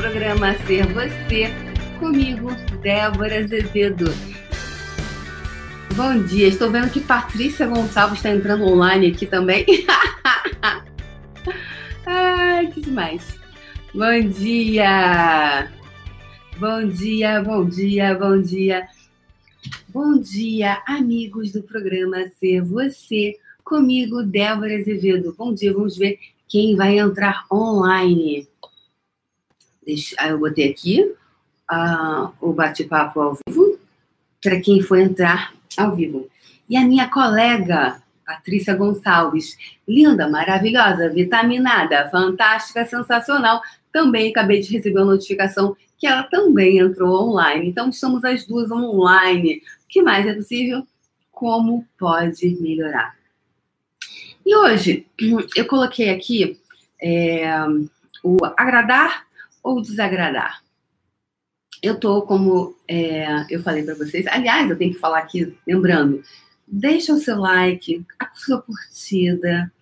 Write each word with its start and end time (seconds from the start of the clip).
programa 0.00 0.54
Ser 0.66 0.86
Você, 0.94 1.50
comigo, 1.98 2.50
Débora 2.80 3.40
Azevedo. 3.40 4.06
Bom 5.94 6.22
dia, 6.22 6.48
estou 6.48 6.70
vendo 6.70 6.90
que 6.90 7.00
Patrícia 7.00 7.66
Gonçalves 7.66 8.16
está 8.16 8.30
entrando 8.30 8.64
online 8.64 9.08
aqui 9.08 9.26
também. 9.26 9.66
Ai, 12.06 12.68
que 12.68 12.80
demais. 12.80 13.38
Bom 13.92 14.26
dia! 14.26 15.70
Bom 16.56 16.88
dia, 16.88 17.42
bom 17.42 17.66
dia, 17.66 18.14
bom 18.14 18.40
dia. 18.40 18.88
Bom 19.90 20.18
dia, 20.18 20.82
amigos 20.86 21.52
do 21.52 21.62
programa 21.62 22.24
Ser 22.40 22.62
Você, 22.62 23.36
comigo, 23.62 24.22
Débora 24.22 24.78
Azevedo. 24.78 25.34
Bom 25.36 25.52
dia, 25.52 25.74
vamos 25.74 25.98
ver 25.98 26.18
quem 26.48 26.74
vai 26.74 26.98
entrar 26.98 27.44
online. 27.52 28.48
Eu 30.26 30.38
botei 30.38 30.70
aqui 30.70 31.02
uh, 31.70 32.32
o 32.40 32.52
bate-papo 32.52 33.20
ao 33.20 33.38
vivo 33.46 33.78
para 34.42 34.60
quem 34.60 34.80
for 34.80 34.98
entrar 34.98 35.52
ao 35.76 35.94
vivo. 35.94 36.28
E 36.68 36.76
a 36.76 36.84
minha 36.84 37.08
colega, 37.08 38.02
Patrícia 38.24 38.74
Gonçalves, 38.74 39.56
linda, 39.86 40.28
maravilhosa, 40.28 41.08
vitaminada, 41.10 42.08
fantástica, 42.10 42.84
sensacional. 42.86 43.60
Também 43.92 44.30
acabei 44.30 44.60
de 44.60 44.72
receber 44.72 45.00
uma 45.00 45.12
notificação 45.12 45.76
que 45.98 46.06
ela 46.06 46.22
também 46.22 46.78
entrou 46.78 47.28
online. 47.28 47.68
Então, 47.68 47.90
estamos 47.90 48.24
as 48.24 48.46
duas 48.46 48.70
online. 48.70 49.62
O 49.84 49.88
que 49.88 50.00
mais 50.00 50.26
é 50.26 50.32
possível? 50.32 50.86
Como 51.30 51.86
pode 51.98 52.56
melhorar? 52.60 53.14
E 54.46 54.56
hoje, 54.56 55.06
eu 55.54 55.66
coloquei 55.66 56.08
aqui 56.08 56.58
é, 57.02 57.50
o 58.22 58.36
agradar 58.56 59.26
ou 59.62 59.80
desagradar? 59.80 60.62
Eu 61.82 61.98
tô 61.98 62.22
como 62.22 62.76
é, 62.86 63.46
eu 63.48 63.62
falei 63.62 63.82
para 63.82 63.94
vocês. 63.94 64.26
Aliás, 64.26 64.68
eu 64.68 64.76
tenho 64.76 64.92
que 64.92 64.98
falar 64.98 65.18
aqui, 65.18 65.56
lembrando, 65.66 66.22
deixa 66.66 67.12
o 67.12 67.18
seu 67.18 67.38
like, 67.38 68.04
a 68.18 68.28
sua 68.34 68.60
curtida. 68.60 69.72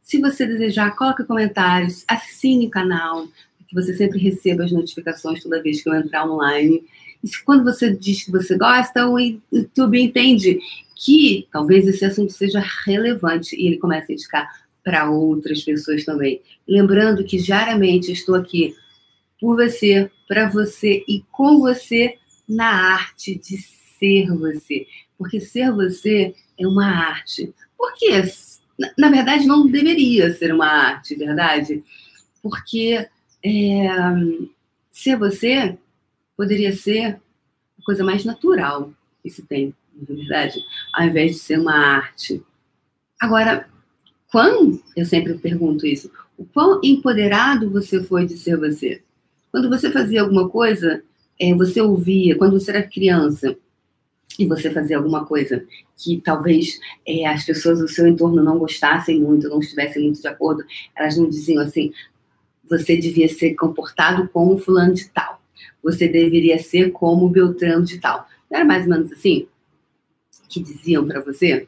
Se 0.00 0.20
você 0.20 0.46
desejar, 0.46 0.94
coloque 0.94 1.24
comentários, 1.24 2.04
assine 2.06 2.66
o 2.66 2.70
canal, 2.70 3.26
que 3.66 3.74
você 3.74 3.94
sempre 3.94 4.18
receba 4.18 4.64
as 4.64 4.72
notificações 4.72 5.42
toda 5.42 5.62
vez 5.62 5.82
que 5.82 5.88
eu 5.88 5.94
entrar 5.94 6.28
online. 6.28 6.84
E 7.22 7.28
se, 7.28 7.42
quando 7.44 7.64
você 7.64 7.90
diz 7.94 8.24
que 8.24 8.30
você 8.30 8.56
gosta, 8.56 9.08
o 9.08 9.18
YouTube 9.18 10.00
entende 10.00 10.60
que 10.94 11.48
talvez 11.52 11.86
esse 11.86 12.04
assunto 12.04 12.32
seja 12.32 12.62
relevante 12.84 13.56
e 13.56 13.66
ele 13.66 13.78
começa 13.78 14.12
a 14.12 14.14
indicar 14.14 14.66
para 14.84 15.10
outras 15.10 15.62
pessoas 15.62 16.04
também. 16.04 16.40
Lembrando 16.66 17.24
que 17.24 17.38
diariamente 17.38 18.12
estou 18.12 18.36
aqui 18.36 18.74
por 19.40 19.56
você, 19.56 20.10
para 20.28 20.48
você 20.48 21.04
e 21.06 21.22
com 21.30 21.58
você 21.60 22.16
na 22.48 22.94
arte 22.94 23.38
de 23.38 23.58
ser 23.58 24.28
você. 24.34 24.86
Porque 25.18 25.40
ser 25.40 25.72
você 25.72 26.34
é 26.58 26.66
uma 26.66 26.86
arte. 26.86 27.52
Por 27.76 27.92
quê? 27.94 28.22
Na 28.96 29.10
verdade, 29.10 29.46
não 29.46 29.66
deveria 29.66 30.32
ser 30.34 30.52
uma 30.52 30.66
arte, 30.66 31.14
verdade? 31.14 31.82
Porque 32.42 33.08
é, 33.44 33.86
ser 34.90 35.16
você 35.16 35.78
poderia 36.36 36.72
ser 36.74 37.20
a 37.78 37.82
coisa 37.84 38.04
mais 38.04 38.24
natural 38.24 38.92
que 39.22 39.30
se 39.30 39.42
tem, 39.42 39.74
na 39.94 40.14
verdade, 40.14 40.60
ao 40.92 41.06
invés 41.06 41.32
de 41.32 41.38
ser 41.38 41.58
uma 41.58 41.74
arte. 41.74 42.42
Agora, 43.20 43.68
quando, 44.30 44.82
eu 44.94 45.04
sempre 45.06 45.34
pergunto 45.38 45.86
isso, 45.86 46.10
o 46.36 46.44
quão 46.44 46.80
empoderado 46.82 47.70
você 47.70 48.02
foi 48.02 48.26
de 48.26 48.36
ser 48.36 48.58
você? 48.58 49.02
Quando 49.56 49.70
você 49.70 49.90
fazia 49.90 50.20
alguma 50.20 50.50
coisa, 50.50 51.02
é, 51.40 51.54
você 51.54 51.80
ouvia, 51.80 52.36
quando 52.36 52.60
você 52.60 52.72
era 52.72 52.82
criança, 52.82 53.56
e 54.38 54.44
você 54.44 54.70
fazia 54.70 54.98
alguma 54.98 55.24
coisa 55.24 55.64
que 55.96 56.20
talvez 56.20 56.78
é, 57.08 57.26
as 57.26 57.42
pessoas 57.42 57.78
do 57.78 57.88
seu 57.88 58.06
entorno 58.06 58.44
não 58.44 58.58
gostassem 58.58 59.18
muito, 59.18 59.48
não 59.48 59.60
estivessem 59.60 60.02
muito 60.02 60.20
de 60.20 60.28
acordo, 60.28 60.62
elas 60.94 61.16
não 61.16 61.26
diziam 61.26 61.62
assim, 61.62 61.90
você 62.68 62.98
devia 62.98 63.30
ser 63.30 63.54
comportado 63.54 64.28
como 64.28 64.58
fulano 64.58 64.92
de 64.92 65.08
tal, 65.08 65.40
você 65.82 66.06
deveria 66.06 66.58
ser 66.58 66.90
como 66.90 67.26
Beltrano 67.26 67.82
de 67.82 67.98
tal. 67.98 68.28
Não 68.50 68.58
era 68.58 68.66
mais 68.66 68.82
ou 68.82 68.90
menos 68.90 69.10
assim 69.10 69.48
que 70.50 70.62
diziam 70.62 71.06
para 71.06 71.22
você? 71.22 71.66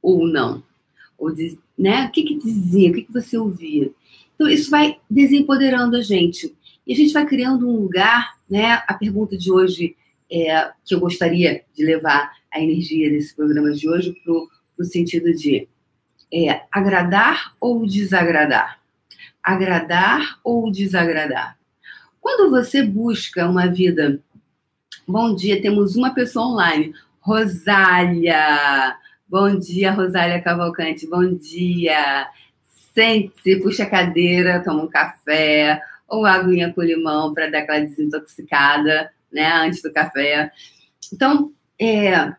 Ou 0.00 0.24
não? 0.24 0.62
Ou 1.18 1.34
diz, 1.34 1.58
né? 1.76 2.06
O 2.06 2.12
que, 2.12 2.22
que 2.22 2.38
dizia? 2.38 2.92
O 2.92 2.94
que, 2.94 3.02
que 3.02 3.12
você 3.12 3.36
ouvia? 3.36 3.90
Então, 4.36 4.48
isso 4.48 4.70
vai 4.70 4.98
desempoderando 5.10 5.96
a 5.96 6.00
gente. 6.00 6.54
E 6.86 6.92
a 6.92 6.96
gente 6.96 7.12
vai 7.12 7.24
criando 7.26 7.68
um 7.68 7.76
lugar, 7.76 8.34
né? 8.48 8.82
A 8.86 8.94
pergunta 8.94 9.36
de 9.36 9.50
hoje, 9.50 9.96
é, 10.30 10.70
que 10.84 10.94
eu 10.94 11.00
gostaria 11.00 11.62
de 11.74 11.84
levar 11.84 12.32
a 12.52 12.60
energia 12.60 13.10
desse 13.10 13.34
programa 13.34 13.72
de 13.72 13.88
hoje 13.88 14.14
para 14.24 14.32
o 14.32 14.84
sentido 14.84 15.32
de 15.32 15.68
é, 16.32 16.62
agradar 16.70 17.54
ou 17.60 17.86
desagradar? 17.86 18.80
Agradar 19.42 20.38
ou 20.44 20.70
desagradar? 20.70 21.58
Quando 22.20 22.50
você 22.50 22.82
busca 22.82 23.48
uma 23.48 23.66
vida. 23.66 24.20
Bom 25.06 25.34
dia, 25.34 25.60
temos 25.60 25.96
uma 25.96 26.14
pessoa 26.14 26.46
online. 26.46 26.94
Rosália. 27.20 28.96
Bom 29.28 29.58
dia, 29.58 29.90
Rosália 29.90 30.40
Cavalcante. 30.40 31.06
Bom 31.06 31.34
dia. 31.34 32.26
Sente-se, 32.94 33.56
puxa 33.56 33.82
a 33.82 33.90
cadeira, 33.90 34.62
toma 34.62 34.84
um 34.84 34.88
café 34.88 35.82
ou 36.08 36.26
aguinha 36.26 36.72
com 36.72 36.82
limão 36.82 37.32
para 37.32 37.50
dar 37.50 37.60
aquela 37.60 37.80
desintoxicada, 37.80 39.10
né, 39.32 39.52
antes 39.52 39.82
do 39.82 39.92
café. 39.92 40.52
Então, 41.12 41.52
é, 41.80 42.34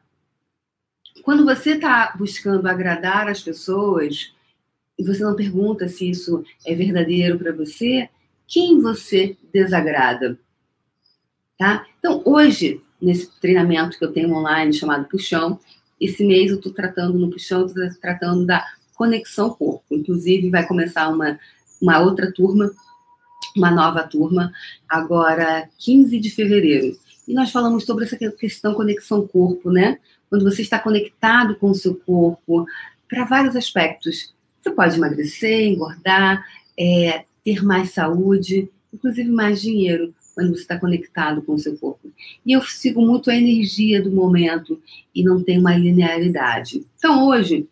quando 1.24 1.44
você 1.44 1.72
está 1.72 2.14
buscando 2.18 2.68
agradar 2.68 3.28
as 3.28 3.42
pessoas 3.42 4.34
e 4.98 5.04
você 5.04 5.24
não 5.24 5.36
pergunta 5.36 5.88
se 5.88 6.10
isso 6.10 6.44
é 6.66 6.74
verdadeiro 6.74 7.38
para 7.38 7.52
você, 7.52 8.10
quem 8.48 8.80
você 8.80 9.38
desagrada? 9.54 10.40
Tá? 11.58 11.86
Então, 12.00 12.22
hoje, 12.26 12.82
nesse 13.02 13.30
treinamento 13.40 13.98
que 13.98 14.06
eu 14.06 14.12
tenho 14.12 14.34
online 14.34 14.74
chamado 14.74 15.08
Puxão, 15.08 15.60
esse 16.00 16.26
mês 16.26 16.52
eu 16.52 16.58
estou 16.58 16.74
tratando 16.74 17.18
no 17.18 17.30
Puxão, 17.30 17.66
estou 17.66 17.84
tratando 18.00 18.46
da 18.46 18.64
conexão 18.94 19.50
corpo. 19.50 19.84
Inclusive, 19.92 20.50
vai 20.50 20.66
começar 20.68 21.10
uma, 21.10 21.40
uma 21.82 22.00
outra 22.00 22.32
turma 22.32 22.72
uma 23.56 23.72
nova 23.72 24.04
turma, 24.04 24.52
agora 24.88 25.70
15 25.78 26.20
de 26.20 26.30
fevereiro. 26.30 26.98
E 27.28 27.34
nós 27.34 27.52
falamos 27.52 27.86
sobre 27.86 28.06
essa 28.06 28.18
questão 28.18 28.74
conexão 28.74 29.28
corpo, 29.28 29.72
né? 29.72 30.00
Quando 30.30 30.44
você 30.44 30.62
está 30.62 30.78
conectado 30.78 31.56
com 31.56 31.70
o 31.70 31.76
seu 31.76 31.96
corpo, 31.96 32.66
para 33.10 33.26
vários 33.26 33.56
aspectos. 33.56 34.34
Você 34.62 34.72
pode 34.72 34.98
emagrecer, 34.98 35.68
engordar, 35.68 36.46
é, 36.78 37.26
ter 37.44 37.64
mais 37.64 37.92
saúde, 37.92 38.70
inclusive 38.94 39.30
mais 39.30 39.62
dinheiro, 39.62 40.14
quando 40.34 40.50
você 40.50 40.62
está 40.62 40.78
conectado 40.78 41.42
com 41.42 41.54
o 41.54 41.60
seu 41.60 41.78
corpo. 41.78 42.12
E 42.46 42.52
eu 42.52 42.62
sigo 42.62 43.02
muito 43.02 43.30
a 43.30 43.36
energia 43.36 44.02
do 44.02 44.12
momento 44.12 44.82
e 45.14 45.24
não 45.24 45.42
tem 45.42 45.60
uma 45.60 45.76
linearidade. 45.78 46.86
Então, 46.98 47.28
hoje, 47.28 47.68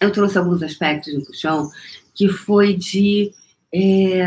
eu 0.00 0.10
trouxe 0.10 0.38
alguns 0.38 0.62
aspectos 0.62 1.12
no 1.12 1.24
puxão 1.24 1.70
que 2.14 2.28
foi 2.28 2.74
de 2.74 3.32
é, 3.76 4.24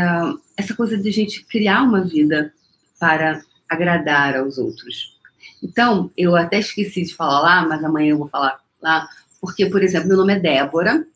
essa 0.56 0.74
coisa 0.74 0.96
de 0.96 1.08
a 1.08 1.12
gente 1.12 1.44
criar 1.44 1.82
uma 1.82 2.02
vida 2.02 2.52
para 2.98 3.42
agradar 3.68 4.36
aos 4.36 4.58
outros. 4.58 5.18
Então, 5.62 6.10
eu 6.16 6.36
até 6.36 6.58
esqueci 6.58 7.02
de 7.02 7.14
falar 7.14 7.40
lá, 7.40 7.66
mas 7.66 7.84
amanhã 7.84 8.10
eu 8.10 8.18
vou 8.18 8.28
falar 8.28 8.60
lá, 8.80 9.08
porque, 9.40 9.66
por 9.66 9.82
exemplo, 9.82 10.08
meu 10.08 10.16
nome 10.16 10.34
é 10.34 10.38
Débora, 10.38 11.06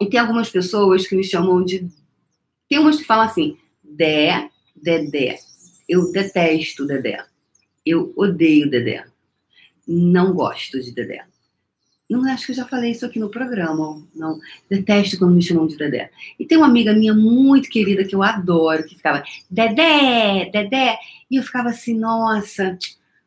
e 0.00 0.06
tem 0.08 0.20
algumas 0.20 0.48
pessoas 0.48 1.06
que 1.06 1.16
me 1.16 1.24
chamam 1.24 1.64
de. 1.64 1.88
Tem 2.68 2.78
umas 2.78 2.96
que 2.96 3.04
falam 3.04 3.24
assim, 3.24 3.56
Dé, 3.82 4.48
Dedé. 4.76 5.38
Eu 5.88 6.12
detesto 6.12 6.86
Dedé. 6.86 7.24
Eu 7.84 8.12
odeio 8.16 8.70
Dedé. 8.70 9.04
Não 9.86 10.32
gosto 10.32 10.80
de 10.80 10.92
Dedé. 10.92 11.24
Não 12.08 12.24
acho 12.24 12.46
que 12.46 12.52
eu 12.52 12.56
já 12.56 12.64
falei 12.64 12.92
isso 12.92 13.04
aqui 13.04 13.18
no 13.18 13.28
programa. 13.28 14.02
Não, 14.14 14.40
detesto 14.68 15.18
quando 15.18 15.34
me 15.34 15.42
chamam 15.42 15.66
de 15.66 15.76
Dedé. 15.76 16.10
E 16.38 16.46
tem 16.46 16.56
uma 16.56 16.66
amiga 16.66 16.94
minha 16.94 17.12
muito 17.12 17.68
querida 17.68 18.04
que 18.04 18.14
eu 18.14 18.22
adoro, 18.22 18.84
que 18.84 18.96
ficava 18.96 19.22
Dedé, 19.50 20.48
Dedé. 20.50 20.98
E 21.30 21.36
eu 21.36 21.42
ficava 21.42 21.68
assim, 21.68 21.98
nossa, 21.98 22.78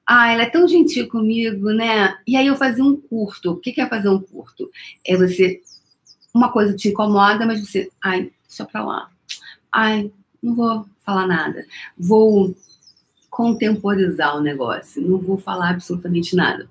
ah, 0.06 0.32
ela 0.32 0.44
é 0.44 0.50
tão 0.50 0.68
gentil 0.68 1.08
comigo, 1.08 1.70
né? 1.70 2.18
E 2.26 2.36
aí 2.36 2.48
eu 2.48 2.56
fazia 2.56 2.84
um 2.84 3.00
curto. 3.00 3.52
O 3.52 3.58
que 3.58 3.80
é 3.80 3.88
fazer 3.88 4.10
um 4.10 4.20
curto? 4.20 4.70
É 5.06 5.16
você. 5.16 5.62
Uma 6.34 6.52
coisa 6.52 6.76
te 6.76 6.90
incomoda, 6.90 7.46
mas 7.46 7.62
você. 7.62 7.90
Ai, 8.04 8.32
só 8.48 8.66
pra 8.66 8.84
lá. 8.84 9.12
Ai, 9.72 10.12
não 10.42 10.56
vou 10.56 10.86
falar 11.06 11.28
nada. 11.28 11.66
Vou 11.96 12.56
contemporizar 13.30 14.36
o 14.36 14.42
negócio. 14.42 15.02
Não 15.02 15.20
vou 15.20 15.38
falar 15.38 15.70
absolutamente 15.70 16.36
nada 16.36 16.68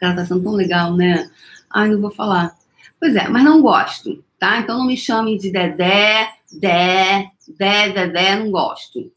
ela 0.00 0.16
tá 0.16 0.24
sendo 0.24 0.42
tão 0.42 0.52
legal, 0.52 0.94
né? 0.96 1.30
Ai, 1.70 1.88
não 1.88 2.00
vou 2.00 2.10
falar. 2.10 2.56
Pois 2.98 3.14
é, 3.16 3.28
mas 3.28 3.44
não 3.44 3.62
gosto, 3.62 4.22
tá? 4.38 4.58
Então 4.58 4.78
não 4.78 4.86
me 4.86 4.96
chame 4.96 5.38
de 5.38 5.50
Dedé, 5.50 6.32
Dé, 6.52 7.30
Dé, 7.48 7.88
Dedé, 7.90 8.36
não 8.36 8.50
gosto. 8.50 9.12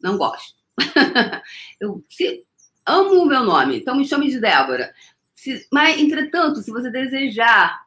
não 0.00 0.16
gosto. 0.16 0.54
eu 1.80 2.02
se, 2.08 2.44
amo 2.86 3.22
o 3.22 3.26
meu 3.26 3.44
nome, 3.44 3.78
então 3.78 3.96
me 3.96 4.06
chame 4.06 4.30
de 4.30 4.40
Débora. 4.40 4.92
Se, 5.34 5.66
mas, 5.72 5.98
entretanto, 5.98 6.60
se 6.60 6.70
você 6.70 6.90
desejar 6.90 7.80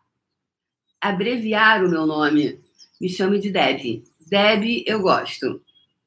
abreviar 0.99 1.83
o 1.83 1.89
meu 1.89 2.05
nome, 2.05 2.59
me 2.99 3.09
chame 3.09 3.39
de 3.39 3.51
Deb. 3.51 4.03
Deb, 4.27 4.83
eu 4.85 5.01
gosto. 5.01 5.61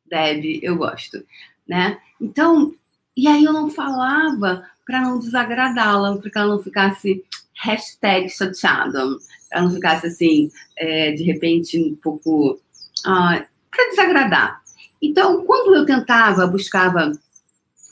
Deb, 0.06 0.60
eu 0.62 0.76
gosto. 0.76 1.24
Né? 1.68 2.00
Então, 2.20 2.74
e 3.16 3.28
aí 3.28 3.44
eu 3.44 3.52
não 3.52 3.68
falava 3.68 4.64
para 4.86 5.00
não 5.00 5.18
desagradá-la, 5.18 6.16
para 6.16 6.30
que 6.30 6.38
ela 6.38 6.54
não 6.54 6.62
ficasse 6.62 7.24
hashtag 7.54 8.28
chateada, 8.30 9.04
para 9.50 9.62
não 9.62 9.70
ficasse 9.70 10.06
assim, 10.06 10.50
é, 10.76 11.12
de 11.12 11.24
repente, 11.24 11.78
um 11.78 11.96
pouco. 11.96 12.60
Ah, 13.04 13.44
para 13.70 13.90
desagradar. 13.90 14.62
Então, 15.02 15.44
quando 15.44 15.74
eu 15.74 15.84
tentava, 15.84 16.46
buscava 16.46 17.12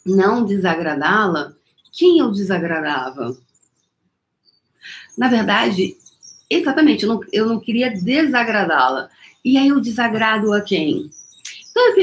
não 0.07 0.45
desagradá-la, 0.45 1.53
quem 1.93 2.19
eu 2.19 2.31
desagradava? 2.31 3.37
Na 5.17 5.29
verdade, 5.29 5.97
exatamente, 6.49 7.05
eu 7.05 7.09
não, 7.09 7.21
eu 7.33 7.47
não 7.47 7.61
queria 7.61 7.91
desagradá-la. 7.91 9.09
E 9.45 9.59
aí 9.59 9.69
eu 9.69 9.81
desagrado 9.81 10.53
a 10.53 10.61
quem? 10.61 11.11
Então 11.71 11.89
eu 11.89 11.95